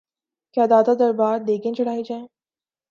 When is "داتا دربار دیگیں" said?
0.71-1.73